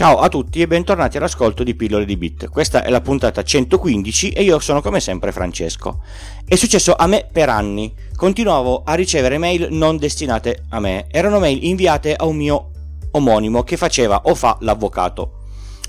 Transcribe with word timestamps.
Ciao 0.00 0.16
a 0.16 0.30
tutti 0.30 0.62
e 0.62 0.66
bentornati 0.66 1.18
all'ascolto 1.18 1.62
di 1.62 1.74
Pillole 1.74 2.06
di 2.06 2.16
Bit. 2.16 2.48
Questa 2.48 2.82
è 2.84 2.88
la 2.88 3.02
puntata 3.02 3.42
115 3.42 4.30
e 4.30 4.42
io 4.42 4.58
sono 4.58 4.80
come 4.80 4.98
sempre 4.98 5.30
Francesco. 5.30 6.02
È 6.42 6.54
successo 6.54 6.94
a 6.96 7.06
me 7.06 7.28
per 7.30 7.50
anni. 7.50 7.92
Continuavo 8.16 8.80
a 8.82 8.94
ricevere 8.94 9.36
mail 9.36 9.68
non 9.72 9.98
destinate 9.98 10.62
a 10.70 10.80
me. 10.80 11.04
Erano 11.10 11.38
mail 11.38 11.62
inviate 11.66 12.14
a 12.14 12.24
un 12.24 12.36
mio 12.36 12.70
omonimo 13.10 13.62
che 13.62 13.76
faceva 13.76 14.22
o 14.24 14.34
fa 14.34 14.56
l'avvocato. 14.60 15.39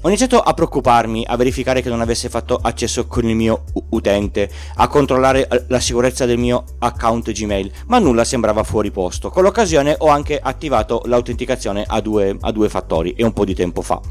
Ho 0.04 0.08
iniziato 0.08 0.40
a 0.40 0.56
preoccuparmi, 0.56 1.28
a 1.28 1.36
verificare 1.36 1.84
che 1.84 1.90
non 1.90 2.02
avesse 2.02 2.28
fatto 2.28 2.60
accesso 2.60 3.06
con 3.06 3.30
il 3.30 3.36
mio 3.36 3.66
utente, 3.90 4.50
a 4.78 4.88
controllare 4.88 5.48
eh, 5.48 5.66
la 5.68 5.80
sicurezza 5.80 6.26
del 6.26 6.40
mio 6.40 6.64
account 6.80 7.30
Gmail, 7.32 7.72
ma 7.86 8.00
nulla 8.00 8.24
sembrava 8.24 8.64
fuori 8.64 8.90
posto. 8.90 9.30
Con 9.30 9.44
l'occasione 9.44 9.96
ho 10.00 10.08
anche 10.08 10.40
attivato 10.42 11.04
l'autenticazione 11.06 11.86
a 11.88 12.02
due, 12.02 12.36
a 12.40 12.52
due 12.52 12.68
fattori 12.68 13.14
e 13.14 13.24
un 13.24 13.32
po' 13.32 13.46
di 13.46 13.54
tempo 13.54 13.84
fa. 13.84 14.02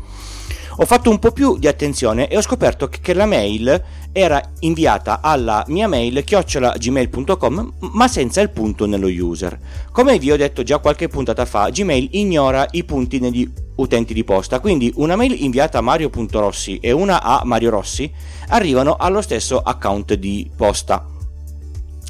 Ho 0.80 0.86
fatto 0.86 1.10
un 1.10 1.18
po' 1.18 1.30
più 1.30 1.58
di 1.58 1.68
attenzione 1.68 2.28
e 2.28 2.38
ho 2.38 2.40
scoperto 2.40 2.88
che 2.88 3.12
la 3.12 3.26
mail 3.26 3.84
era 4.12 4.40
inviata 4.60 5.20
alla 5.20 5.62
mia 5.66 5.86
mail 5.86 6.24
chiocciolagmail.com 6.24 7.72
ma 7.92 8.08
senza 8.08 8.40
il 8.40 8.48
punto 8.48 8.86
nello 8.86 9.06
user. 9.06 9.58
Come 9.92 10.18
vi 10.18 10.32
ho 10.32 10.38
detto 10.38 10.62
già 10.62 10.78
qualche 10.78 11.08
puntata 11.08 11.44
fa, 11.44 11.68
Gmail 11.68 12.08
ignora 12.12 12.66
i 12.70 12.84
punti 12.84 13.18
negli 13.18 13.46
utenti 13.74 14.14
di 14.14 14.24
posta, 14.24 14.60
quindi 14.60 14.90
una 14.96 15.16
mail 15.16 15.42
inviata 15.42 15.76
a 15.76 15.82
mario.rossi 15.82 16.78
e 16.78 16.92
una 16.92 17.22
a 17.22 17.42
Mario 17.44 17.68
Rossi 17.68 18.10
arrivano 18.48 18.96
allo 18.96 19.20
stesso 19.20 19.60
account 19.60 20.14
di 20.14 20.50
posta. 20.56 21.04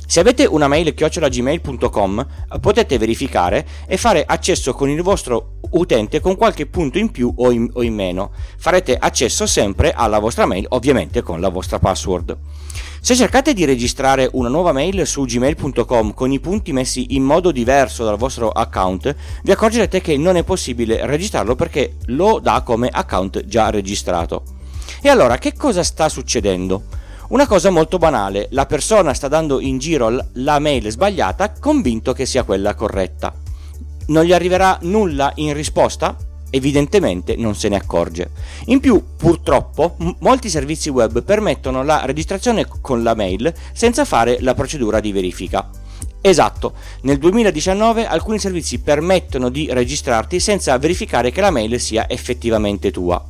Se 0.07 0.19
avete 0.21 0.45
una 0.45 0.69
mail 0.69 0.95
chiocciolagmail.com 0.95 2.27
potete 2.61 2.99
verificare 2.99 3.67
e 3.87 3.97
fare 3.97 4.25
accesso 4.25 4.75
con 4.75 4.89
il 4.89 5.03
vostro 5.03 5.59
utente 5.71 6.21
con 6.21 6.37
qualche 6.37 6.67
punto 6.67 6.99
in 6.99 7.11
più 7.11 7.33
o 7.37 7.51
in, 7.51 7.69
o 7.73 7.83
in 7.83 7.95
meno. 7.95 8.31
Farete 8.59 8.97
accesso 8.97 9.47
sempre 9.47 9.93
alla 9.93 10.19
vostra 10.19 10.47
mail, 10.47 10.67
ovviamente 10.71 11.23
con 11.23 11.41
la 11.41 11.49
vostra 11.49 11.79
password. 11.79 12.37
Se 13.03 13.17
cercate 13.17 13.55
di 13.55 13.65
registrare 13.65 14.29
una 14.33 14.51
nuova 14.51 14.73
mail 14.73 15.07
su 15.07 15.25
gmail.com 15.25 16.13
con 16.13 16.33
i 16.33 16.39
punti 16.39 16.73
messi 16.73 17.15
in 17.15 17.23
modo 17.23 17.51
diverso 17.51 18.05
dal 18.05 18.19
vostro 18.19 18.51
account, 18.51 19.15
vi 19.43 19.51
accorgerete 19.51 20.03
che 20.03 20.19
non 20.19 20.37
è 20.37 20.45
possibile 20.45 21.07
registrarlo 21.07 21.57
perché 21.57 21.97
lo 22.07 22.41
dà 22.41 22.61
come 22.63 22.89
account 22.93 23.47
già 23.47 23.71
registrato. 23.71 24.43
E 25.01 25.09
allora 25.09 25.39
che 25.39 25.55
cosa 25.55 25.83
sta 25.83 26.11
succedendo? 26.11 26.83
Una 27.29 27.47
cosa 27.47 27.71
molto 27.71 27.97
banale, 27.97 28.49
la 28.51 28.67
persona 28.67 29.15
sta 29.15 29.29
dando 29.29 29.61
in 29.61 29.79
giro 29.79 30.27
la 30.33 30.59
mail 30.59 30.91
sbagliata 30.91 31.53
convinto 31.59 32.13
che 32.13 32.27
sia 32.27 32.43
quella 32.43 32.75
corretta. 32.75 33.33
Non 34.11 34.25
gli 34.25 34.33
arriverà 34.33 34.77
nulla 34.83 35.31
in 35.37 35.55
risposta? 35.55 36.17
Evidentemente 36.51 37.37
non 37.37 37.55
se 37.55 37.69
ne 37.69 37.77
accorge. 37.77 38.31
In 38.67 38.81
più, 38.81 39.01
purtroppo, 39.17 39.95
m- 39.99 40.11
molti 40.19 40.49
servizi 40.49 40.89
web 40.89 41.23
permettono 41.23 41.85
la 41.85 42.05
registrazione 42.05 42.67
con 42.81 43.05
la 43.05 43.15
mail 43.15 43.55
senza 43.73 44.05
fare 44.05 44.39
la 44.41 44.55
procedura 44.55 44.99
di 44.99 45.13
verifica. 45.13 45.71
Esatto, 46.21 46.73
nel 47.03 47.19
2019 47.19 48.05
alcuni 48.05 48.41
servizi 48.41 48.81
permettono 48.81 49.49
di 49.49 49.69
registrarti 49.71 50.41
senza 50.41 50.77
verificare 50.77 51.31
che 51.31 51.41
la 51.41 51.53
mail 51.53 51.79
sia 51.79 52.09
effettivamente 52.09 52.91
tua. 52.91 53.25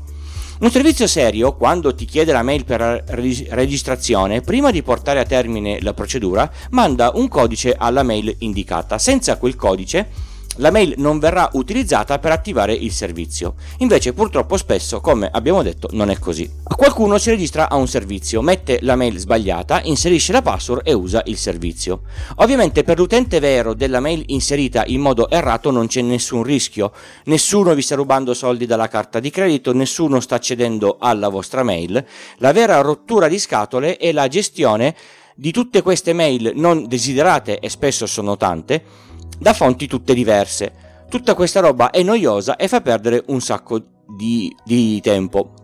Un 0.60 0.70
servizio 0.70 1.06
serio, 1.06 1.56
quando 1.56 1.94
ti 1.94 2.06
chiede 2.06 2.32
la 2.32 2.42
mail 2.42 2.64
per 2.64 3.04
registrazione, 3.50 4.40
prima 4.40 4.70
di 4.70 4.82
portare 4.82 5.20
a 5.20 5.24
termine 5.24 5.78
la 5.82 5.92
procedura, 5.92 6.50
manda 6.70 7.12
un 7.14 7.28
codice 7.28 7.74
alla 7.76 8.02
mail 8.02 8.34
indicata. 8.38 8.98
Senza 8.98 9.36
quel 9.36 9.56
codice 9.56 10.28
la 10.56 10.70
mail 10.70 10.94
non 10.96 11.18
verrà 11.18 11.48
utilizzata 11.52 12.18
per 12.18 12.32
attivare 12.32 12.74
il 12.74 12.92
servizio. 12.92 13.54
Invece 13.78 14.12
purtroppo 14.12 14.56
spesso, 14.56 15.00
come 15.00 15.28
abbiamo 15.32 15.62
detto, 15.62 15.88
non 15.92 16.10
è 16.10 16.18
così. 16.18 16.50
Qualcuno 16.62 17.18
si 17.18 17.30
registra 17.30 17.70
a 17.70 17.76
un 17.76 17.86
servizio, 17.86 18.42
mette 18.42 18.78
la 18.82 18.96
mail 18.96 19.18
sbagliata, 19.18 19.80
inserisce 19.84 20.32
la 20.32 20.42
password 20.42 20.82
e 20.84 20.92
usa 20.92 21.22
il 21.26 21.36
servizio. 21.36 22.02
Ovviamente 22.36 22.82
per 22.82 22.98
l'utente 22.98 23.38
vero 23.38 23.74
della 23.74 24.00
mail 24.00 24.24
inserita 24.26 24.84
in 24.86 25.00
modo 25.00 25.30
errato 25.30 25.70
non 25.70 25.86
c'è 25.86 26.02
nessun 26.02 26.42
rischio, 26.42 26.92
nessuno 27.24 27.74
vi 27.74 27.82
sta 27.82 27.94
rubando 27.94 28.34
soldi 28.34 28.66
dalla 28.66 28.88
carta 28.88 29.20
di 29.20 29.30
credito, 29.30 29.72
nessuno 29.72 30.20
sta 30.20 30.34
accedendo 30.34 30.96
alla 30.98 31.28
vostra 31.28 31.62
mail. 31.62 32.04
La 32.38 32.52
vera 32.52 32.80
rottura 32.80 33.28
di 33.28 33.38
scatole 33.38 33.96
è 33.96 34.12
la 34.12 34.28
gestione 34.28 34.94
di 35.34 35.52
tutte 35.52 35.80
queste 35.80 36.12
mail 36.12 36.52
non 36.56 36.86
desiderate 36.86 37.60
e 37.60 37.70
spesso 37.70 38.04
sono 38.04 38.36
tante 38.36 39.08
da 39.40 39.54
fonti 39.54 39.86
tutte 39.86 40.12
diverse. 40.12 40.88
Tutta 41.08 41.34
questa 41.34 41.60
roba 41.60 41.90
è 41.90 42.02
noiosa 42.02 42.56
e 42.56 42.68
fa 42.68 42.82
perdere 42.82 43.24
un 43.28 43.40
sacco 43.40 43.80
di, 44.06 44.54
di 44.64 45.00
tempo. 45.00 45.54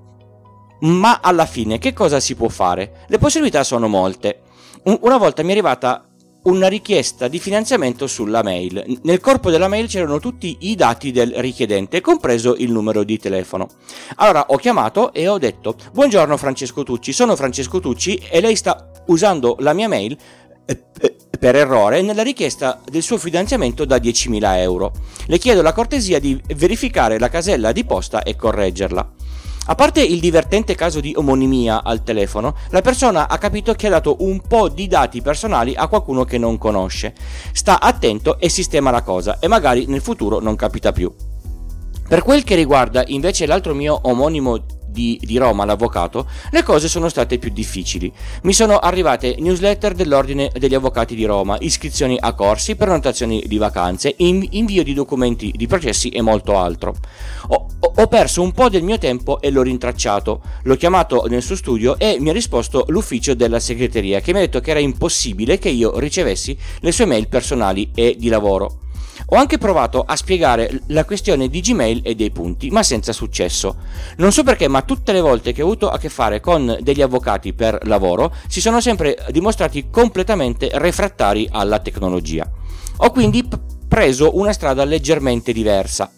Ma 0.81 1.21
alla 1.23 1.47
fine 1.47 1.79
che 1.79 1.93
cosa 1.93 2.19
si 2.19 2.35
può 2.35 2.49
fare? 2.49 3.05
Le 3.07 3.19
possibilità 3.19 3.63
sono 3.63 3.87
molte. 3.87 4.41
una 5.01 5.19
volta 5.19 5.43
mi 5.43 5.51
è 5.51 5.53
arrivata 5.53 6.09
una 6.45 6.69
richiesta 6.69 7.29
di 7.29 7.39
finanziamento 7.39 8.07
sulla 8.07 8.43
mail. 8.43 9.01
Nel 9.03 9.21
corpo 9.21 9.51
della 9.51 9.69
mail 9.69 9.89
c'erano 9.89 10.21
tutti 10.21 10.57
i 10.61 10.75
dati 10.75 11.11
del 11.13 11.33
richiedente, 11.37 12.01
compreso 12.01 12.55
il 12.57 12.71
numero 12.71 13.05
di 13.05 13.19
telefono. 13.19 13.69
Allora 14.17 14.47
ho 14.49 14.57
chiamato 14.57 15.13
e 15.13 15.29
ho 15.29 15.39
detto: 15.39 15.77
Buongiorno 15.93 16.37
Francesco 16.37 16.83
Tucci, 16.83 17.13
sono 17.13 17.37
Francesco 17.37 17.81
Tucci 17.81 18.23
e 18.31 18.41
lei 18.41 18.57
sta 18.57 18.91
usando 19.07 19.57
la 19.61 19.73
mia 19.73 19.89
mail 19.89 20.17
per 21.39 21.55
errore 21.55 22.03
nella 22.03 22.23
richiesta 22.23 22.81
del 22.91 23.03
suo 23.03 23.19
finanziamento 23.19 23.85
da 23.85 23.97
10.000 23.97 24.57
euro. 24.59 24.93
Le 25.27 25.39
chiedo 25.39 25.63
la 25.63 25.73
cortesia 25.73 26.19
di 26.19 26.41
verificare 26.55 27.19
la 27.19 27.29
casella 27.29 27.73
di 27.73 27.85
posta 27.85 28.23
e 28.23 28.37
correggerla. 28.37 29.13
A 29.69 29.75
parte 29.75 30.01
il 30.01 30.21
divertente 30.21 30.77
caso 30.77 31.01
di 31.01 31.13
omonimia 31.17 31.83
al 31.83 32.05
telefono, 32.05 32.55
la 32.71 32.83
persona 32.83 33.29
ha 33.29 33.37
capito 33.37 33.75
che 33.75 33.89
ha 33.89 33.91
dato 33.91 34.17
un 34.21 34.41
po' 34.41 34.69
di 34.69 34.87
dati 34.87 35.21
personali 35.23 35.75
a 35.75 35.89
qualcuno 35.89 36.25
che 36.25 36.39
non 36.39 36.57
conosce. 36.57 37.15
Sta 37.53 37.81
attento 37.81 38.39
e 38.39 38.49
sistema 38.49 38.93
la 38.93 39.03
cosa 39.03 39.41
e 39.41 39.49
magari 39.49 39.87
nel 39.87 40.03
futuro 40.03 40.39
non 40.39 40.55
capita 40.55 40.93
più. 40.93 41.13
Per 42.09 42.23
quel 42.23 42.45
che 42.45 42.55
riguarda 42.55 43.03
invece 43.09 43.47
l'altro 43.47 43.75
mio 43.75 43.99
omonimo 44.03 44.65
di, 44.97 45.21
di, 45.23 45.37
Roma, 45.37 45.67
l'avvocato, 45.67 46.27
le 46.51 46.63
cose 46.63 46.89
sono 46.89 47.11
state 47.11 47.37
più 47.37 47.51
difficili. 47.51 48.11
Mi 48.45 48.55
sono 48.55 48.79
arrivate 48.79 49.37
newsletter 49.39 49.93
dell'Ordine 49.93 50.51
degli 50.55 50.75
Avvocati 50.75 51.15
di 51.15 51.27
Roma, 51.27 51.59
iscrizioni 51.61 52.17
a 52.19 52.33
corsi, 52.33 52.77
prenotazioni 52.77 53.45
di 53.47 53.59
vacanze, 53.59 54.15
invio 54.17 54.83
di 54.83 54.95
documenti 54.95 55.53
di 55.55 55.67
processi 55.67 56.09
e 56.09 56.23
molto 56.23 56.57
altro. 56.57 56.95
Ho, 57.49 57.67
ho 57.95 58.07
perso 58.07 58.41
un 58.41 58.53
po' 58.53 58.71
del 58.71 58.83
mio 58.83 58.97
tempo 58.97 59.39
e 59.43 59.51
l'ho 59.51 59.63
rintracciato. 59.63 60.41
L'ho 60.63 60.77
chiamato 60.77 61.27
nel 61.29 61.43
suo 61.43 61.57
studio 61.57 61.99
e 61.99 62.17
mi 62.19 62.31
ha 62.31 62.33
risposto 62.33 62.87
l'ufficio 62.89 63.35
della 63.35 63.61
segreteria 63.61 64.21
che 64.21 64.33
mi 64.33 64.39
ha 64.39 64.43
detto 64.43 64.61
che 64.61 64.71
era 64.71 64.81
impossibile 64.81 65.59
che 65.59 65.69
io 65.69 65.99
ricevessi 65.99 66.57
le 66.81 66.93
sue 66.93 67.05
mail 67.05 67.29
personali 67.29 67.91
e 67.95 68.17
di 68.19 68.29
lavoro. 68.29 68.85
Ho 69.27 69.37
anche 69.37 69.59
provato 69.59 70.03
a 70.03 70.15
spiegare 70.17 70.83
la 70.89 71.05
questione 71.05 71.49
di 71.49 71.61
Gmail 71.61 72.01
e 72.05 72.15
dei 72.15 72.31
punti, 72.31 72.71
ma 72.71 72.83
senza 72.83 73.13
successo. 73.13 73.77
Non 74.17 74.33
so 74.33 74.43
perché, 74.43 74.69
ma 74.69 74.83
tutte 74.83 75.13
le 75.13 75.21
volte 75.21 75.53
che 75.53 75.63
ho 75.63 75.67
avuto 75.67 75.91
a 75.91 75.99
che 75.99 76.09
fare 76.09 76.41
con 76.41 76.77
degli 76.81 77.03
avvocati 77.03 77.53
per 77.53 77.79
lavoro 77.85 78.35
si 78.49 78.61
sono 78.61 78.81
sempre 78.81 79.17
dimostrati 79.31 79.89
completamente 79.91 80.71
refrattari 80.75 81.49
alla 81.51 81.79
tecnologia. 81.81 82.51
Ho 82.99 83.11
quindi 83.11 83.45
p- 83.45 83.59
preso 83.89 84.37
una 84.37 84.53
strada 84.53 84.85
leggermente 84.85 85.53
diversa. 85.53 86.11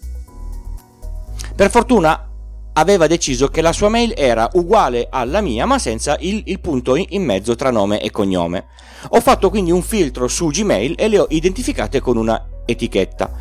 Per 1.55 1.69
fortuna 1.69 2.29
aveva 2.73 3.07
deciso 3.07 3.49
che 3.49 3.61
la 3.61 3.73
sua 3.73 3.89
mail 3.89 4.13
era 4.15 4.49
uguale 4.53 5.07
alla 5.09 5.41
mia 5.41 5.65
ma 5.65 5.77
senza 5.77 6.15
il, 6.21 6.43
il, 6.45 6.59
punto 6.61 6.95
in 6.95 7.23
mezzo 7.23 7.55
tra 7.55 7.71
nome 7.71 7.99
e 8.01 8.11
cognome. 8.11 8.67
Ho 9.09 9.21
fatto 9.21 9.49
quindi 9.49 9.71
un 9.71 9.81
filtro 9.81 10.27
su 10.27 10.47
Gmail 10.47 10.95
e 10.97 11.07
le 11.07 11.19
ho 11.19 11.27
identificate 11.29 11.99
con 11.99 12.17
una 12.17 12.48
etichetta. 12.69 13.31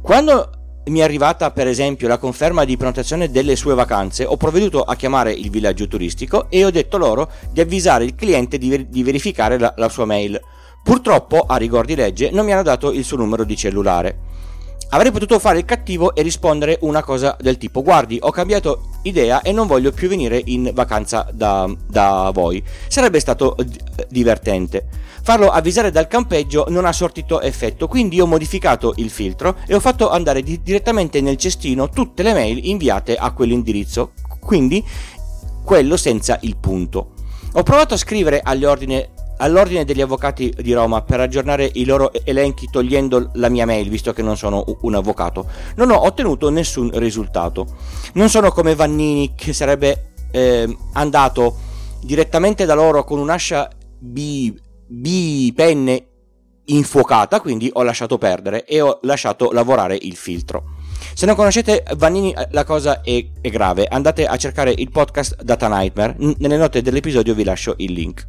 Quando 0.00 0.50
mi 0.86 0.98
è 0.98 1.02
arrivata 1.02 1.50
per 1.50 1.66
esempio 1.66 2.08
la 2.08 2.18
conferma 2.18 2.64
di 2.64 2.76
prenotazione 2.76 3.30
delle 3.30 3.56
sue 3.56 3.74
vacanze, 3.74 4.24
ho 4.24 4.36
provveduto 4.36 4.82
a 4.82 4.94
chiamare 4.96 5.32
il 5.32 5.50
villaggio 5.50 5.88
turistico 5.88 6.50
e 6.50 6.64
ho 6.64 6.70
detto 6.70 6.98
loro 6.98 7.30
di 7.50 7.60
avvisare 7.60 8.04
il 8.04 8.14
cliente 8.14 8.58
di, 8.58 8.68
ver- 8.68 8.86
di 8.88 9.02
verificare 9.02 9.58
la, 9.58 9.72
la 9.76 9.88
sua 9.88 10.04
mail. 10.04 10.38
Purtroppo, 10.82 11.40
a 11.40 11.56
rigor 11.56 11.86
di 11.86 11.94
legge, 11.94 12.30
non 12.30 12.44
mi 12.44 12.52
hanno 12.52 12.62
dato 12.62 12.92
il 12.92 13.04
suo 13.04 13.16
numero 13.16 13.44
di 13.44 13.56
cellulare. 13.56 14.18
Avrei 14.94 15.10
potuto 15.10 15.40
fare 15.40 15.58
il 15.58 15.64
cattivo 15.64 16.14
e 16.14 16.22
rispondere 16.22 16.78
una 16.82 17.02
cosa 17.02 17.36
del 17.40 17.58
tipo: 17.58 17.82
Guardi, 17.82 18.16
ho 18.20 18.30
cambiato 18.30 18.90
idea 19.02 19.42
e 19.42 19.50
non 19.50 19.66
voglio 19.66 19.90
più 19.90 20.08
venire 20.08 20.40
in 20.44 20.70
vacanza 20.72 21.26
da, 21.32 21.68
da 21.84 22.30
voi. 22.32 22.62
Sarebbe 22.86 23.18
stato 23.18 23.56
d- 23.58 24.06
divertente. 24.08 24.86
Farlo 25.20 25.50
avvisare 25.50 25.90
dal 25.90 26.06
campeggio 26.06 26.66
non 26.68 26.84
ha 26.84 26.92
sortito 26.92 27.40
effetto, 27.40 27.88
quindi 27.88 28.20
ho 28.20 28.26
modificato 28.26 28.92
il 28.98 29.10
filtro 29.10 29.56
e 29.66 29.74
ho 29.74 29.80
fatto 29.80 30.10
andare 30.10 30.44
di- 30.44 30.60
direttamente 30.62 31.20
nel 31.20 31.38
cestino 31.38 31.88
tutte 31.88 32.22
le 32.22 32.32
mail 32.32 32.64
inviate 32.64 33.16
a 33.16 33.32
quell'indirizzo, 33.32 34.12
quindi 34.38 34.84
quello 35.64 35.96
senza 35.96 36.38
il 36.42 36.56
punto. 36.56 37.14
Ho 37.54 37.64
provato 37.64 37.94
a 37.94 37.96
scrivere 37.96 38.42
ordine, 38.64 39.10
all'ordine 39.38 39.84
degli 39.84 40.00
avvocati 40.00 40.54
di 40.56 40.72
Roma 40.72 41.02
per 41.02 41.20
aggiornare 41.20 41.70
i 41.74 41.84
loro 41.84 42.12
elenchi 42.24 42.68
togliendo 42.70 43.30
la 43.34 43.48
mia 43.48 43.66
mail, 43.66 43.88
visto 43.88 44.12
che 44.12 44.22
non 44.22 44.36
sono 44.36 44.64
un 44.82 44.94
avvocato. 44.94 45.46
Non 45.76 45.90
ho 45.90 46.04
ottenuto 46.04 46.50
nessun 46.50 46.90
risultato. 46.94 47.66
Non 48.14 48.28
sono 48.28 48.50
come 48.50 48.74
Vannini 48.74 49.34
che 49.34 49.52
sarebbe 49.52 50.12
eh, 50.30 50.76
andato 50.92 51.56
direttamente 52.00 52.64
da 52.64 52.74
loro 52.74 53.04
con 53.04 53.18
un'ascia 53.18 53.68
B, 53.98 54.54
B 54.86 55.52
penne 55.54 56.06
infuocata, 56.66 57.40
quindi 57.40 57.70
ho 57.72 57.82
lasciato 57.82 58.18
perdere 58.18 58.64
e 58.64 58.80
ho 58.80 58.98
lasciato 59.02 59.50
lavorare 59.52 59.98
il 60.00 60.16
filtro. 60.16 60.74
Se 61.14 61.26
non 61.26 61.34
conoscete 61.34 61.84
Vanini, 61.96 62.32
eh, 62.32 62.48
la 62.50 62.64
cosa 62.64 63.00
è, 63.02 63.24
è 63.40 63.48
grave. 63.50 63.86
Andate 63.86 64.26
a 64.26 64.36
cercare 64.36 64.74
il 64.76 64.90
podcast 64.90 65.42
Data 65.42 65.68
Nightmare. 65.68 66.16
Nelle 66.38 66.56
note 66.56 66.82
dell'episodio 66.82 67.34
vi 67.34 67.44
lascio 67.44 67.74
il 67.78 67.92
link. 67.92 68.26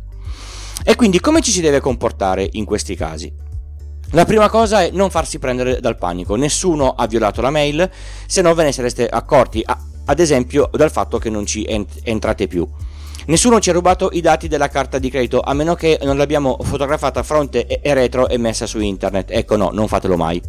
E 0.88 0.94
quindi 0.94 1.20
come 1.20 1.42
ci 1.42 1.50
si 1.50 1.62
deve 1.62 1.80
comportare 1.80 2.48
in 2.52 2.64
questi 2.64 2.96
casi? 2.96 3.34
La 4.12 4.24
prima 4.24 4.50
cosa 4.50 4.84
è 4.84 4.92
non 4.92 5.10
farsi 5.10 5.40
prendere 5.40 5.80
dal 5.80 5.98
panico. 5.98 6.36
Nessuno 6.36 6.92
ha 6.92 7.08
violato 7.08 7.42
la 7.42 7.50
mail, 7.50 7.90
se 8.28 8.44
no 8.44 8.54
ve 8.54 8.66
ne 8.66 8.72
sareste 8.72 9.08
accorti, 9.08 9.66
ad 9.66 10.20
esempio 10.20 10.70
dal 10.72 10.92
fatto 10.92 11.18
che 11.18 11.32
non 11.32 11.48
ci 11.48 11.64
ent- 11.64 12.02
entrate 12.04 12.46
più. 12.46 12.70
Nessuno 13.26 13.60
ci 13.60 13.72
ha 13.72 13.74
rubato 13.74 14.10
i 14.14 14.22
dati 14.22 14.48
della 14.48 14.68
carta 14.68 15.00
di 15.00 15.10
credito 15.10 15.40
a 15.40 15.56
meno 15.56 15.74
che 15.74 15.98
non 16.04 16.18
l'abbiamo 16.18 16.56
fotografata 16.62 17.24
fronte 17.24 17.66
e 17.66 17.94
retro 17.96 18.28
e 18.28 18.38
messa 18.38 18.68
su 18.68 18.80
internet. 18.80 19.32
Ecco 19.32 19.56
no, 19.56 19.72
non 19.74 19.88
fatelo 19.88 20.16
mai. 20.16 20.40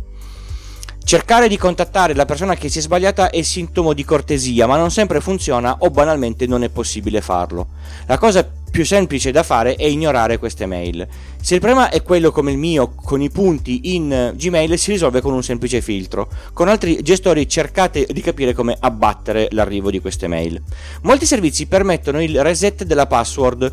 Cercare 1.03 1.49
di 1.49 1.57
contattare 1.57 2.15
la 2.15 2.25
persona 2.25 2.57
che 2.57 2.69
si 2.69 2.79
è 2.79 2.83
sbagliata 2.83 3.31
è 3.31 3.41
sintomo 3.41 3.95
di 3.95 4.05
cortesia, 4.05 4.67
ma 4.67 4.77
non 4.77 4.91
sempre 4.91 5.21
funziona 5.21 5.77
o 5.79 5.89
banalmente 5.89 6.47
non 6.47 6.63
è 6.63 6.69
possibile 6.69 7.21
farlo. 7.21 7.69
La 8.07 8.19
cosa 8.19 8.47
più 8.77 8.85
semplice 8.85 9.31
da 9.31 9.43
fare 9.43 9.75
è 9.75 9.87
ignorare 9.87 10.37
queste 10.37 10.67
mail. 10.67 11.09
Se 11.41 11.55
il 11.55 11.61
problema 11.61 11.89
è 11.89 12.03
quello 12.03 12.31
come 12.31 12.51
il 12.51 12.59
mio, 12.59 12.93
con 12.95 13.23
i 13.23 13.31
punti 13.31 13.95
in 13.95 14.35
Gmail, 14.37 14.77
si 14.77 14.91
risolve 14.91 15.23
con 15.23 15.33
un 15.33 15.43
semplice 15.43 15.81
filtro. 15.81 16.29
Con 16.53 16.69
altri 16.69 17.03
gestori 17.03 17.49
cercate 17.49 18.07
di 18.11 18.21
capire 18.21 18.53
come 18.53 18.77
abbattere 18.79 19.49
l'arrivo 19.53 19.91
di 19.91 19.99
queste 19.99 20.29
mail. 20.29 20.63
Molti 21.05 21.25
servizi 21.25 21.65
permettono 21.65 22.23
il 22.23 22.43
reset 22.43 22.85
della 22.85 23.07
password 23.07 23.73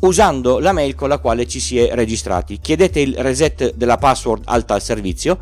usando 0.00 0.58
la 0.58 0.72
mail 0.72 0.94
con 0.94 1.08
la 1.08 1.16
quale 1.16 1.48
ci 1.48 1.58
si 1.58 1.78
è 1.78 1.94
registrati. 1.94 2.58
Chiedete 2.60 3.00
il 3.00 3.14
reset 3.16 3.72
della 3.74 3.96
password 3.96 4.42
al 4.44 4.66
tal 4.66 4.82
servizio 4.82 5.38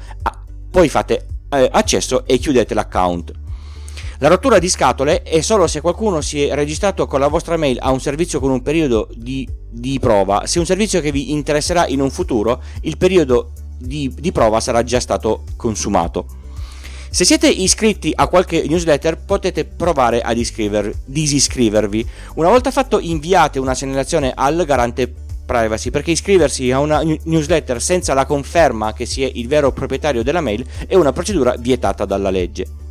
poi 0.70 0.88
fate 0.88 1.26
eh, 1.50 1.68
accesso 1.72 2.24
e 2.24 2.38
chiudete 2.38 2.72
l'account. 2.72 3.32
La 4.18 4.28
rottura 4.28 4.58
di 4.58 4.68
scatole 4.68 5.22
è 5.22 5.40
solo 5.40 5.66
se 5.66 5.80
qualcuno 5.80 6.20
si 6.20 6.44
è 6.44 6.54
registrato 6.54 7.06
con 7.06 7.20
la 7.20 7.28
vostra 7.28 7.56
mail 7.56 7.78
a 7.80 7.90
un 7.90 8.00
servizio 8.00 8.40
con 8.40 8.50
un 8.50 8.62
periodo 8.62 9.08
di, 9.14 9.48
di 9.70 9.98
prova. 9.98 10.46
Se 10.46 10.58
un 10.58 10.66
servizio 10.66 11.00
che 11.00 11.12
vi 11.12 11.32
interesserà 11.32 11.86
in 11.86 12.00
un 12.00 12.10
futuro, 12.10 12.62
il 12.82 12.96
periodo 12.96 13.52
di, 13.78 14.12
di 14.16 14.32
prova 14.32 14.60
sarà 14.60 14.84
già 14.84 15.00
stato 15.00 15.44
consumato. 15.56 16.26
Se 17.10 17.24
siete 17.26 17.48
iscritti 17.48 18.10
a 18.14 18.26
qualche 18.26 18.64
newsletter 18.66 19.18
potete 19.18 19.66
provare 19.66 20.22
a 20.22 20.32
disiscrivervi. 20.32 22.08
Una 22.36 22.48
volta 22.48 22.70
fatto 22.70 22.98
inviate 23.00 23.58
una 23.58 23.74
segnalazione 23.74 24.32
al 24.34 24.64
garante 24.64 25.12
privacy 25.44 25.90
perché 25.90 26.12
iscriversi 26.12 26.70
a 26.70 26.78
una 26.78 27.02
newsletter 27.02 27.82
senza 27.82 28.14
la 28.14 28.24
conferma 28.24 28.94
che 28.94 29.04
si 29.04 29.22
è 29.22 29.30
il 29.34 29.46
vero 29.46 29.72
proprietario 29.72 30.22
della 30.22 30.40
mail 30.40 30.64
è 30.86 30.94
una 30.94 31.12
procedura 31.12 31.54
vietata 31.58 32.06
dalla 32.06 32.30
legge. 32.30 32.81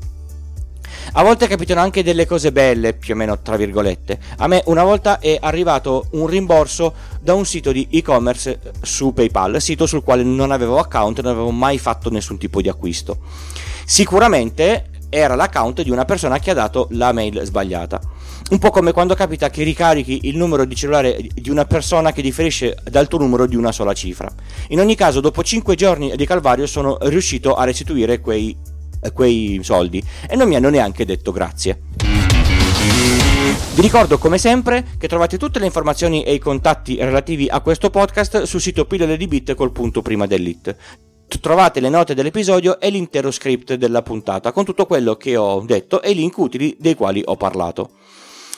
A 1.13 1.23
volte 1.23 1.47
capitano 1.47 1.81
anche 1.81 2.03
delle 2.03 2.25
cose 2.25 2.53
belle, 2.53 2.93
più 2.93 3.15
o 3.15 3.17
meno 3.17 3.41
tra 3.41 3.57
virgolette. 3.57 4.17
A 4.37 4.47
me 4.47 4.63
una 4.67 4.85
volta 4.85 5.19
è 5.19 5.37
arrivato 5.41 6.07
un 6.11 6.25
rimborso 6.25 6.93
da 7.19 7.33
un 7.33 7.45
sito 7.45 7.73
di 7.73 7.85
e-commerce 7.91 8.59
su 8.81 9.13
PayPal, 9.13 9.61
sito 9.61 9.85
sul 9.85 10.03
quale 10.03 10.23
non 10.23 10.51
avevo 10.51 10.77
account 10.77 11.19
non 11.19 11.33
avevo 11.33 11.51
mai 11.51 11.77
fatto 11.79 12.09
nessun 12.09 12.37
tipo 12.37 12.61
di 12.61 12.69
acquisto. 12.69 13.17
Sicuramente 13.85 14.85
era 15.09 15.35
l'account 15.35 15.81
di 15.81 15.89
una 15.89 16.05
persona 16.05 16.39
che 16.39 16.51
ha 16.51 16.53
dato 16.53 16.87
la 16.91 17.11
mail 17.11 17.41
sbagliata. 17.43 17.99
Un 18.51 18.59
po' 18.59 18.69
come 18.69 18.93
quando 18.93 19.13
capita 19.13 19.49
che 19.49 19.63
ricarichi 19.63 20.21
il 20.23 20.37
numero 20.37 20.63
di 20.63 20.75
cellulare 20.75 21.17
di 21.33 21.49
una 21.49 21.65
persona 21.65 22.13
che 22.13 22.21
differisce 22.21 22.77
dal 22.89 23.09
tuo 23.09 23.19
numero 23.19 23.45
di 23.45 23.57
una 23.57 23.73
sola 23.73 23.93
cifra. 23.93 24.31
In 24.69 24.79
ogni 24.79 24.95
caso, 24.95 25.19
dopo 25.19 25.43
5 25.43 25.75
giorni 25.75 26.15
di 26.15 26.25
calvario 26.25 26.65
sono 26.67 26.97
riuscito 27.01 27.55
a 27.55 27.65
restituire 27.65 28.21
quei, 28.21 28.55
quei 29.13 29.59
soldi 29.63 30.03
e 30.27 30.35
non 30.35 30.47
mi 30.47 30.55
hanno 30.55 30.69
neanche 30.69 31.05
detto 31.05 31.31
grazie. 31.31 31.81
Vi 33.73 33.81
ricordo 33.81 34.17
come 34.17 34.37
sempre 34.37 34.85
che 34.97 35.07
trovate 35.07 35.37
tutte 35.37 35.59
le 35.59 35.65
informazioni 35.65 36.23
e 36.23 36.33
i 36.33 36.39
contatti 36.39 36.97
relativi 36.97 37.47
a 37.49 37.61
questo 37.61 37.89
podcast 37.89 38.43
sul 38.43 38.61
sito 38.61 38.85
pillole 38.85 39.17
di 39.17 39.27
bit 39.27 39.55
col 39.55 39.71
punto 39.71 40.01
prima 40.01 40.25
dell'it 40.25 40.75
trovate 41.39 41.79
le 41.79 41.89
note 41.89 42.13
dell'episodio 42.13 42.79
e 42.79 42.89
l'intero 42.89 43.31
script 43.31 43.75
della 43.75 44.01
puntata 44.01 44.51
con 44.51 44.65
tutto 44.65 44.85
quello 44.85 45.15
che 45.15 45.37
ho 45.37 45.61
detto 45.61 46.01
e 46.01 46.11
i 46.11 46.15
link 46.15 46.37
utili 46.37 46.75
dei 46.77 46.95
quali 46.95 47.21
ho 47.23 47.37
parlato. 47.37 47.91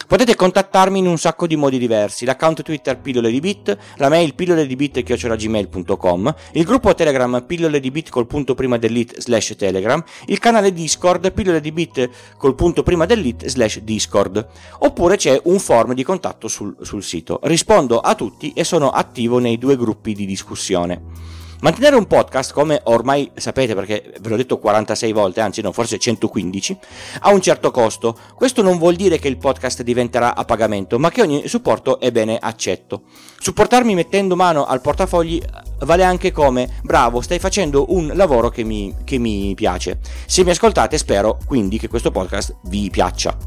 Potete 0.08 0.36
contattarmi 0.36 1.00
in 1.00 1.08
un 1.08 1.18
sacco 1.18 1.48
di 1.48 1.56
modi 1.56 1.78
diversi, 1.78 2.26
l'account 2.26 2.62
Twitter 2.62 3.00
pillole 3.00 3.32
di 3.32 3.40
bit, 3.40 3.78
la 3.98 4.10
mail 4.10 4.36
pillole 4.36 4.68
di 4.68 4.76
bit 4.76 5.02
gmail.com, 5.02 6.36
il 6.54 6.64
gruppo 6.64 6.94
Telegram 6.94 7.44
pillole 7.46 7.80
di 7.80 7.92
bit 7.92 8.10
col 8.10 8.28
punto 8.28 8.54
prima 8.54 8.78
dell'it 8.78 9.20
slash 9.20 9.56
Telegram, 9.56 10.04
il 10.28 10.40
canale 10.40 10.74
Discord 10.74 11.32
pillole 11.32 11.62
di 11.62 11.72
bit 11.72 12.10
col 12.38 12.56
punto 12.56 12.84
prima 12.84 13.06
dell'it 13.06 13.48
slash 13.48 13.80
Discord, 13.80 14.46
oppure 14.80 15.16
c'è 15.16 15.40
un 15.46 15.60
form 15.60 15.94
di 15.94 16.04
contatto 16.04 16.48
sul, 16.48 16.76
sul 16.82 17.04
sito. 17.04 17.40
Rispondo 17.44 18.00
a 18.00 18.16
tutti 18.16 18.54
e 18.54 18.64
sono 18.64 18.90
attivo 18.90 19.40
nei 19.40 19.58
due 19.58 19.78
gruppi 19.78 20.14
di 20.14 20.26
discussione. 20.26 21.42
Mantenere 21.64 21.96
un 21.96 22.08
podcast, 22.08 22.52
come 22.52 22.82
ormai 22.84 23.32
sapete 23.36 23.74
perché 23.74 24.14
ve 24.20 24.28
l'ho 24.28 24.36
detto 24.36 24.60
46 24.60 25.14
volte, 25.14 25.40
anzi 25.40 25.62
no, 25.62 25.72
forse 25.72 25.98
115, 25.98 26.78
ha 27.22 27.32
un 27.32 27.40
certo 27.40 27.72
costo. 27.72 28.18
Questo 28.36 28.62
non 28.62 28.78
vuol 28.78 28.96
dire 28.98 29.18
che 29.18 29.30
il 29.30 29.38
podcast 29.38 29.82
diventerà 29.82 30.36
a 30.36 30.44
pagamento, 30.44 31.00
ma 31.00 31.10
che 31.10 31.22
ogni 31.22 31.48
supporto 31.48 32.02
è 32.02 32.12
bene 32.12 32.38
accetto. 32.38 33.04
Supportarmi 33.40 33.96
mettendo 33.96 34.36
mano 34.36 34.66
al 34.66 34.82
portafogli 34.82 35.42
vale 35.86 36.04
anche 36.04 36.34
come 36.34 36.68
bravo, 36.84 37.22
stai 37.22 37.40
facendo 37.40 37.94
un 37.94 38.12
lavoro 38.14 38.50
che 38.50 38.66
mi, 38.66 38.94
che 39.06 39.18
mi 39.18 39.54
piace. 39.56 40.00
Se 40.26 40.44
mi 40.44 40.50
ascoltate 40.50 40.98
spero 40.98 41.38
quindi 41.48 41.80
che 41.80 41.88
questo 41.88 42.12
podcast 42.12 42.58
vi 42.64 42.90
piaccia. 42.90 43.38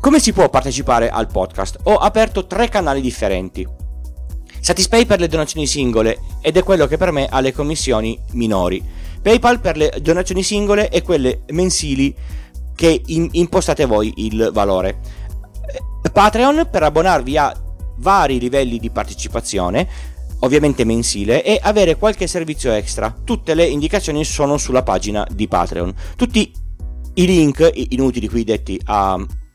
Come 0.00 0.20
si 0.20 0.32
può 0.32 0.48
partecipare 0.48 1.10
al 1.10 1.26
podcast? 1.26 1.80
Ho 1.82 1.96
aperto 1.96 2.46
tre 2.46 2.70
canali 2.70 3.02
differenti. 3.02 3.81
Satispay 4.62 5.06
per 5.06 5.18
le 5.18 5.26
donazioni 5.26 5.66
singole 5.66 6.20
ed 6.40 6.56
è 6.56 6.62
quello 6.62 6.86
che 6.86 6.96
per 6.96 7.10
me 7.10 7.26
ha 7.26 7.40
le 7.40 7.52
commissioni 7.52 8.16
minori. 8.34 8.80
PayPal 9.20 9.58
per 9.58 9.76
le 9.76 9.92
donazioni 10.00 10.44
singole 10.44 10.88
e 10.88 11.02
quelle 11.02 11.42
mensili 11.48 12.14
che 12.76 13.02
in- 13.06 13.28
impostate 13.32 13.86
voi 13.86 14.12
il 14.18 14.50
valore. 14.52 15.00
Patreon 16.12 16.68
per 16.70 16.84
abbonarvi 16.84 17.36
a 17.36 17.52
vari 17.96 18.38
livelli 18.38 18.78
di 18.78 18.90
partecipazione, 18.90 19.88
ovviamente 20.40 20.84
mensile, 20.84 21.42
e 21.42 21.58
avere 21.60 21.96
qualche 21.96 22.28
servizio 22.28 22.70
extra. 22.70 23.12
Tutte 23.24 23.54
le 23.54 23.66
indicazioni 23.66 24.24
sono 24.24 24.58
sulla 24.58 24.84
pagina 24.84 25.26
di 25.28 25.48
Patreon. 25.48 25.92
Tutti 26.14 26.52
i 27.14 27.26
link 27.26 27.68
inutili 27.74 28.28
qui 28.28 28.44
detti 28.44 28.80
a, 28.84 29.14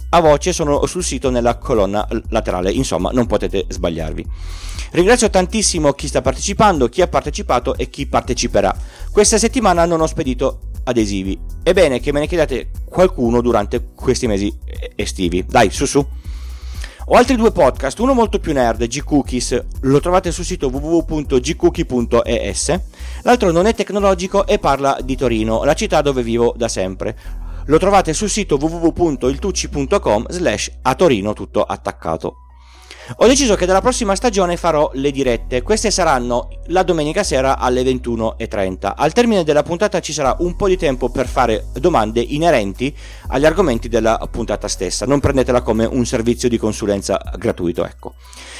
a 0.09 0.19
voce 0.19 0.51
sono 0.51 0.85
sul 0.85 1.03
sito 1.03 1.29
nella 1.29 1.57
colonna 1.57 2.05
laterale, 2.27 2.71
insomma 2.71 3.11
non 3.11 3.25
potete 3.25 3.63
sbagliarvi. 3.69 4.25
Ringrazio 4.91 5.29
tantissimo 5.29 5.93
chi 5.93 6.07
sta 6.07 6.21
partecipando, 6.21 6.89
chi 6.89 7.01
ha 7.01 7.07
partecipato 7.07 7.75
e 7.75 7.89
chi 7.89 8.07
parteciperà. 8.07 8.75
Questa 9.11 9.37
settimana 9.37 9.85
non 9.85 10.01
ho 10.01 10.07
spedito 10.07 10.59
adesivi. 10.83 11.39
È 11.63 11.73
bene 11.73 11.99
che 11.99 12.11
me 12.11 12.19
ne 12.19 12.27
chiedate 12.27 12.69
qualcuno 12.85 13.41
durante 13.41 13.89
questi 13.93 14.27
mesi 14.27 14.55
estivi. 14.95 15.45
Dai, 15.47 15.71
su 15.71 15.85
su. 15.85 16.05
Ho 17.09 17.15
altri 17.15 17.37
due 17.37 17.53
podcast, 17.53 17.97
uno 17.99 18.13
molto 18.13 18.37
più 18.37 18.51
nerd, 18.51 18.85
G-Cookies, 18.85 19.63
lo 19.81 20.01
trovate 20.01 20.29
sul 20.33 20.43
sito 20.43 20.67
www.gcookie.es, 20.67 22.79
l'altro 23.21 23.51
non 23.51 23.65
è 23.65 23.73
tecnologico 23.73 24.45
e 24.45 24.59
parla 24.59 24.97
di 25.01 25.15
Torino, 25.15 25.63
la 25.63 25.73
città 25.73 26.01
dove 26.01 26.21
vivo 26.21 26.53
da 26.57 26.67
sempre. 26.67 27.17
Lo 27.67 27.77
trovate 27.77 28.11
sul 28.11 28.29
sito 28.29 28.57
www.iltucci.com 28.59 30.25
slash 30.27 30.69
a 30.81 30.95
Torino 30.95 31.31
tutto 31.31 31.63
attaccato. 31.63 32.46
Ho 33.15 33.27
deciso 33.27 33.55
che 33.55 33.65
dalla 33.65 33.79
prossima 33.79 34.15
stagione 34.15 34.57
farò 34.57 34.91
le 34.93 35.11
dirette. 35.11 35.61
Queste 35.61 35.91
saranno 35.91 36.49
la 36.65 36.83
domenica 36.83 37.23
sera 37.23 37.57
alle 37.57 37.81
21.30. 37.81 38.93
Al 38.97 39.13
termine 39.13 39.45
della 39.45 39.63
puntata 39.63 40.01
ci 40.01 40.11
sarà 40.11 40.35
un 40.39 40.57
po' 40.57 40.67
di 40.67 40.75
tempo 40.75 41.07
per 41.07 41.25
fare 41.25 41.67
domande 41.79 42.19
inerenti 42.19 42.93
agli 43.27 43.45
argomenti 43.45 43.87
della 43.87 44.27
puntata 44.29 44.67
stessa. 44.67 45.05
Non 45.05 45.21
prendetela 45.21 45.61
come 45.61 45.85
un 45.85 46.05
servizio 46.05 46.49
di 46.49 46.57
consulenza 46.57 47.21
gratuito, 47.37 47.85
ecco. 47.85 48.15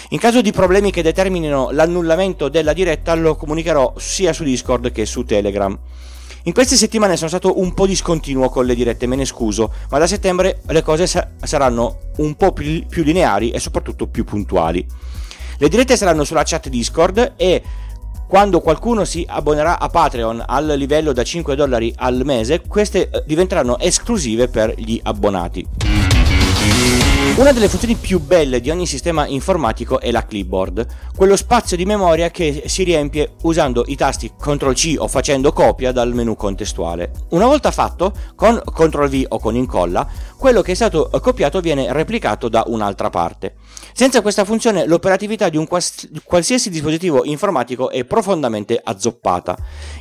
In 0.10 0.20
caso 0.20 0.39
di 0.39 0.54
problemi 0.54 0.92
che 0.92 1.01
determinino 1.01 1.72
l'annullamento 1.72 2.48
della 2.48 2.72
diretta 2.72 3.16
lo 3.16 3.36
comunicherò 3.36 3.96
sia 3.98 4.32
su 4.32 4.46
Discord 4.46 4.94
che 4.94 5.06
su 5.06 5.25
Telegram. 5.25 5.77
In 6.44 6.53
queste 6.53 6.75
settimane 6.75 7.17
sono 7.17 7.29
stato 7.29 7.60
un 7.60 7.74
po' 7.74 7.86
discontinuo 7.86 8.50
con 8.50 8.65
le 8.65 8.75
dirette, 8.75 9.08
me 9.08 9.15
ne 9.15 9.25
scuso, 9.25 9.74
ma 9.89 9.98
da 9.98 10.08
settembre 10.08 10.62
le 10.67 10.82
cose 10.82 11.08
sa- 11.08 11.29
saranno 11.44 11.98
un 12.17 12.36
po' 12.36 12.53
più, 12.53 12.86
più 12.88 13.03
lineari 13.03 13.51
e 13.51 13.60
soprattutto 13.60 14.08
più 14.08 14.24
puntuali. 14.24 14.86
Le 15.58 15.70
dirette 15.70 15.98
saranno 15.98 16.24
sulla 16.24 16.44
chat 16.44 16.70
Discord 16.70 17.34
e 17.36 17.62
quando 18.27 18.60
qualcuno 18.60 19.06
si 19.06 19.25
abbonerà 19.27 19.79
a 19.79 19.88
Patreon 19.88 20.44
al 20.46 20.65
livello 20.77 21.13
da 21.13 21.24
5 21.24 21.56
dollari 21.56 21.94
al 21.96 22.22
mese, 22.25 22.62
queste 22.62 23.10
eh, 23.10 23.24
diventeranno 23.25 23.79
esclusive 23.79 24.50
per 24.50 24.74
gli 24.77 25.00
abbonati. 25.01 25.65
Una 27.38 27.51
delle 27.51 27.70
funzioni 27.70 27.94
più 27.94 28.20
belle 28.20 28.60
di 28.60 28.72
ogni 28.72 28.88
sistema 28.88 29.27
informatico 29.27 30.00
è 30.00 30.10
la 30.10 30.25
clipboard, 30.25 30.88
quello 31.15 31.36
spazio 31.36 31.77
di 31.77 31.86
memoria 31.86 32.32
che 32.32 32.63
si 32.65 32.82
riempie 32.82 33.36
usando 33.44 33.84
i 33.86 33.96
tasti 33.96 34.34
CTRL-C 34.36 34.96
o 34.98 35.08
facendo 35.08 35.53
copia 35.53 35.91
dal 35.91 36.15
menu 36.15 36.36
contestuale. 36.36 37.12
Una 37.29 37.46
volta 37.46 37.70
fatto, 37.70 38.12
con 38.34 38.60
CTRL-V 38.60 39.25
o 39.29 39.38
con 39.38 39.56
incolla, 39.56 40.08
quello 40.36 40.63
che 40.63 40.72
è 40.72 40.75
stato 40.75 41.12
copiato 41.22 41.60
viene 41.60 41.94
replicato 41.94 42.50
da 42.50 42.63
un'altra 42.65 43.12
parte. 43.12 43.53
Senza 43.94 44.24
questa 44.24 44.44
funzione 44.44 44.88
l'operatività 44.88 45.48
di 45.50 45.58
un 45.58 45.67
qualsiasi 46.24 46.72
dispositivo 46.72 47.24
informatico 47.24 47.91
è 47.91 48.03
profondamente 48.03 48.82
azzoppata. 48.84 49.56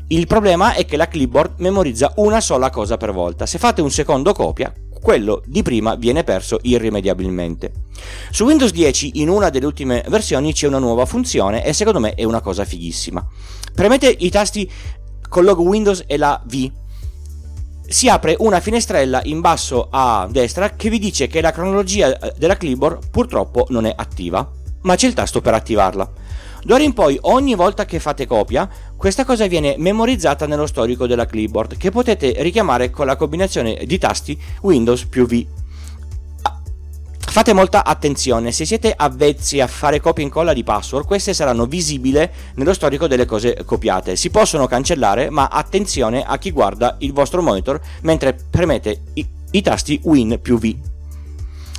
Il 0.08 0.26
problema 0.26 0.72
è 0.72 0.86
che 0.86 0.96
la 0.96 1.06
clipboard 1.06 1.58
memorizza 1.58 2.14
una 2.16 2.40
sola 2.40 2.70
cosa 2.70 2.96
per 2.96 3.12
volta. 3.12 3.44
Se 3.44 3.58
fate 3.58 3.82
un 3.82 3.90
secondo 3.90 4.32
copia, 4.32 4.72
quello 5.06 5.40
di 5.46 5.62
prima 5.62 5.94
viene 5.94 6.24
perso 6.24 6.58
irrimediabilmente. 6.62 7.70
Su 8.32 8.42
Windows 8.42 8.72
10 8.72 9.20
in 9.20 9.28
una 9.28 9.50
delle 9.50 9.66
ultime 9.66 10.02
versioni 10.08 10.52
c'è 10.52 10.66
una 10.66 10.80
nuova 10.80 11.06
funzione 11.06 11.64
e 11.64 11.72
secondo 11.72 12.00
me 12.00 12.14
è 12.14 12.24
una 12.24 12.40
cosa 12.40 12.64
fighissima. 12.64 13.24
Premete 13.72 14.12
i 14.18 14.28
tasti 14.30 14.68
con 15.28 15.44
logo 15.44 15.62
Windows 15.62 16.02
e 16.08 16.16
la 16.16 16.42
V. 16.44 16.68
Si 17.86 18.08
apre 18.08 18.34
una 18.40 18.58
finestrella 18.58 19.20
in 19.22 19.40
basso 19.40 19.86
a 19.92 20.26
destra 20.28 20.70
che 20.70 20.90
vi 20.90 20.98
dice 20.98 21.28
che 21.28 21.40
la 21.40 21.52
cronologia 21.52 22.18
eh, 22.18 22.34
della 22.36 22.56
clipboard 22.56 23.08
purtroppo 23.08 23.66
non 23.68 23.86
è 23.86 23.94
attiva, 23.96 24.50
ma 24.82 24.96
c'è 24.96 25.06
il 25.06 25.14
tasto 25.14 25.40
per 25.40 25.54
attivarla. 25.54 26.10
D'ora 26.66 26.82
in 26.82 26.94
poi, 26.94 27.16
ogni 27.20 27.54
volta 27.54 27.84
che 27.84 28.00
fate 28.00 28.26
copia, 28.26 28.68
questa 28.96 29.24
cosa 29.24 29.46
viene 29.46 29.76
memorizzata 29.78 30.48
nello 30.48 30.66
storico 30.66 31.06
della 31.06 31.24
clipboard, 31.24 31.76
che 31.76 31.92
potete 31.92 32.34
richiamare 32.38 32.90
con 32.90 33.06
la 33.06 33.14
combinazione 33.14 33.84
di 33.84 33.98
tasti 33.98 34.36
Windows 34.62 35.04
più 35.04 35.28
V. 35.28 35.46
Fate 37.20 37.52
molta 37.52 37.84
attenzione, 37.84 38.50
se 38.50 38.64
siete 38.64 38.92
avvezzi 38.96 39.60
a 39.60 39.68
fare 39.68 40.00
copia 40.00 40.24
e 40.24 40.26
incolla 40.26 40.52
di 40.52 40.64
password, 40.64 41.06
queste 41.06 41.34
saranno 41.34 41.66
visibili 41.66 42.28
nello 42.56 42.74
storico 42.74 43.06
delle 43.06 43.26
cose 43.26 43.62
copiate. 43.64 44.16
Si 44.16 44.30
possono 44.30 44.66
cancellare, 44.66 45.30
ma 45.30 45.46
attenzione 45.46 46.24
a 46.24 46.36
chi 46.36 46.50
guarda 46.50 46.96
il 46.98 47.12
vostro 47.12 47.42
monitor 47.42 47.80
mentre 48.02 48.36
premete 48.50 49.02
i, 49.14 49.24
i 49.52 49.62
tasti 49.62 50.00
Win 50.02 50.40
più 50.42 50.58
V. 50.58 50.74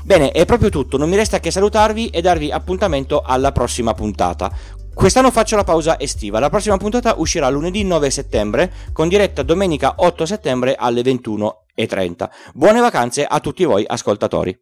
Bene, 0.07 0.31
è 0.31 0.45
proprio 0.45 0.69
tutto, 0.69 0.95
non 0.95 1.09
mi 1.09 1.17
resta 1.17 1.41
che 1.41 1.51
salutarvi 1.51 2.07
e 2.07 2.21
darvi 2.21 2.49
appuntamento 2.49 3.23
alla 3.25 3.51
prossima 3.51 3.93
puntata. 3.93 4.49
Quest'anno 4.97 5.29
faccio 5.29 5.55
la 5.55 5.63
pausa 5.63 5.99
estiva, 5.99 6.39
la 6.39 6.49
prossima 6.49 6.75
puntata 6.77 7.13
uscirà 7.17 7.47
lunedì 7.49 7.83
9 7.83 8.09
settembre 8.09 8.73
con 8.93 9.07
diretta 9.07 9.43
domenica 9.43 9.93
8 9.97 10.25
settembre 10.25 10.73
alle 10.75 11.01
21.30. 11.01 12.29
Buone 12.55 12.79
vacanze 12.79 13.23
a 13.23 13.39
tutti 13.39 13.63
voi 13.63 13.85
ascoltatori. 13.87 14.59